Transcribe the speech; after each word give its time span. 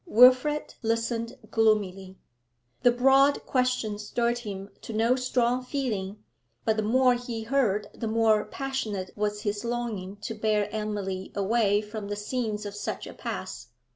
Wilfrid 0.07 0.73
listened 0.81 1.37
gloomily. 1.51 2.17
The 2.81 2.91
broad 2.91 3.45
question 3.45 3.99
stirred 3.99 4.39
him 4.39 4.69
to 4.81 4.93
no 4.93 5.15
strong 5.15 5.63
feeling, 5.63 6.23
but 6.65 6.75
the 6.77 6.81
more 6.81 7.13
he 7.13 7.43
heard 7.43 7.87
the 7.93 8.07
more 8.07 8.45
passionate 8.45 9.11
was 9.15 9.43
his 9.43 9.63
longing 9.63 10.15
to 10.21 10.33
bear 10.33 10.67
Emily 10.73 11.31
away 11.35 11.83
from 11.83 12.07
the 12.07 12.15
scenes 12.15 12.65
of 12.65 12.73
such 12.73 13.05
a 13.05 13.13
past. 13.13 13.69